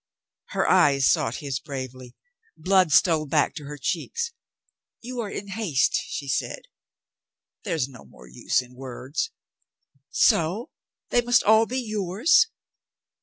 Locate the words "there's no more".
7.65-8.27